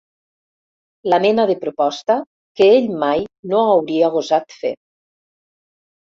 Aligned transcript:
La 1.13 1.17
mena 1.25 1.43
de 1.49 1.55
proposta 1.65 2.15
que 2.61 2.67
ell 2.77 2.87
mai 3.03 3.21
no 3.51 3.59
hauria 3.73 4.09
gosat 4.17 4.57
fer. 4.63 4.73